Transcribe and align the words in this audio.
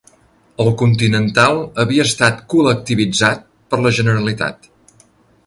El 0.63 0.69
Continental 0.81 1.59
havia 1.83 2.07
estat 2.09 2.41
«col·lectivitzat» 2.55 3.45
per 3.75 3.83
la 3.85 3.93
Generalitat 4.01 4.69